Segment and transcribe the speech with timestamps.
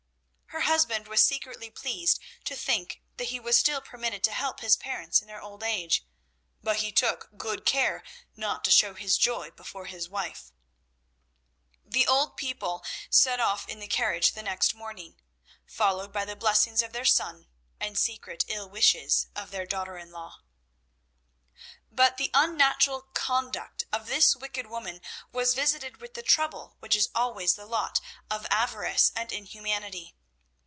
[0.53, 4.75] Her husband was secretly pleased to think that he was still permitted to help his
[4.75, 6.03] parents in their old age,
[6.61, 8.03] but he took good care
[8.35, 10.51] not to show his joy before his wife.
[11.85, 15.21] The old people set off in the carriage the next morning,
[15.65, 17.47] followed by the blessings of their son
[17.79, 20.41] and the secret ill wishes of their daughter in law.
[21.89, 27.09] But the unnatural conduct of this wicked woman was visited with the trouble which is
[27.15, 30.13] always the lot of avarice and inhumanity.